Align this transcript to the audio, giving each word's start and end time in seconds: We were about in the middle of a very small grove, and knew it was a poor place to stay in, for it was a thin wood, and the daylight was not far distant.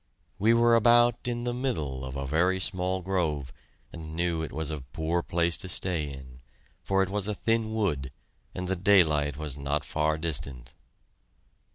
We 0.39 0.55
were 0.55 0.75
about 0.75 1.27
in 1.27 1.43
the 1.43 1.53
middle 1.53 2.03
of 2.03 2.15
a 2.17 2.25
very 2.25 2.59
small 2.59 3.03
grove, 3.03 3.53
and 3.93 4.15
knew 4.15 4.41
it 4.41 4.51
was 4.51 4.71
a 4.71 4.81
poor 4.81 5.21
place 5.21 5.57
to 5.57 5.69
stay 5.69 6.11
in, 6.11 6.39
for 6.83 7.03
it 7.03 7.09
was 7.11 7.27
a 7.27 7.35
thin 7.35 7.71
wood, 7.71 8.11
and 8.55 8.67
the 8.67 8.75
daylight 8.75 9.37
was 9.37 9.55
not 9.59 9.85
far 9.85 10.17
distant. 10.17 10.73